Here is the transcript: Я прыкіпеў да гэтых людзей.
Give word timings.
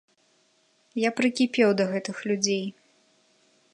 Я 1.07 1.11
прыкіпеў 1.19 1.69
да 1.81 1.85
гэтых 1.93 2.17
людзей. 2.33 2.65